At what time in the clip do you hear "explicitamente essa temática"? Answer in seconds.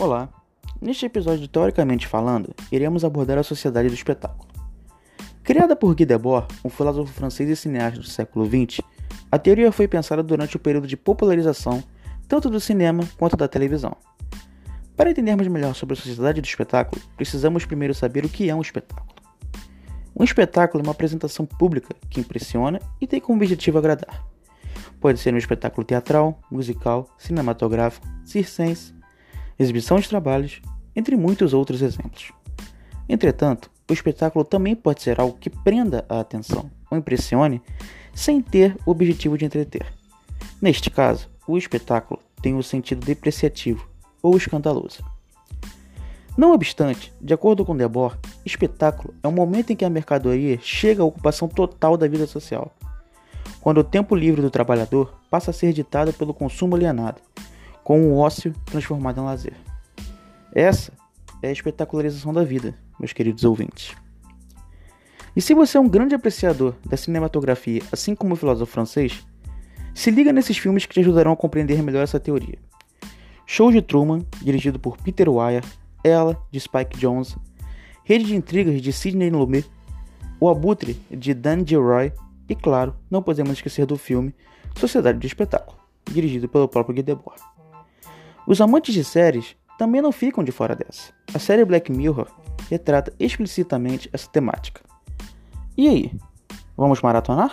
93.16-94.80